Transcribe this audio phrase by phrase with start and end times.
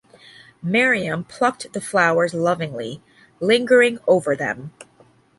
[0.63, 3.03] Miriam plucked the flowers lovingly,
[3.39, 4.73] lingering over them.